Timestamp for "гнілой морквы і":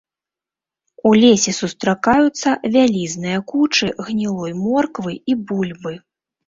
4.09-5.43